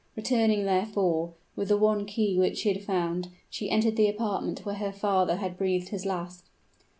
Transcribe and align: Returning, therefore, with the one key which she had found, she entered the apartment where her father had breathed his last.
Returning, 0.15 0.65
therefore, 0.65 1.33
with 1.55 1.67
the 1.67 1.77
one 1.77 2.07
key 2.07 2.39
which 2.39 2.57
she 2.57 2.73
had 2.73 2.83
found, 2.83 3.27
she 3.51 3.69
entered 3.69 3.97
the 3.97 4.09
apartment 4.09 4.65
where 4.65 4.73
her 4.77 4.91
father 4.91 5.35
had 5.35 5.59
breathed 5.59 5.89
his 5.89 6.07
last. 6.07 6.43